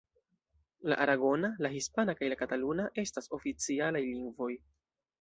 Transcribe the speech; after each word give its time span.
La 0.91 0.97
aragona, 1.05 1.51
la 1.67 1.71
hispana 1.77 2.17
kaj 2.23 2.31
la 2.33 2.39
kataluna 2.41 2.89
estas 3.07 3.33
oficialaj 3.41 4.07
lingvoj. 4.11 4.53